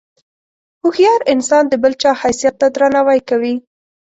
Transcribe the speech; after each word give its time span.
هوښیار 0.81 1.19
انسان 1.33 1.63
د 1.69 1.73
بل 1.83 1.93
چا 2.01 2.11
حیثیت 2.21 2.55
ته 2.61 2.67
درناوی 2.75 3.19
کوي. 3.29 3.55